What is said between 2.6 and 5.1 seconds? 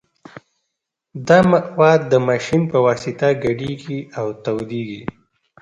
په واسطه ګډیږي او تودیږي